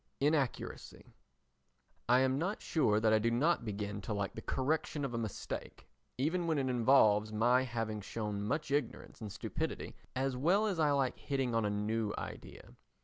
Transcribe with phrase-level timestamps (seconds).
[0.19, 1.13] Inaccuracy
[2.09, 5.17] I am not sure that I do not begin to like the correction of a
[5.19, 10.79] mistake, even when it involves my having shown much ignorance and stupidity, as well as
[10.79, 12.73] I like hitting on a new idea.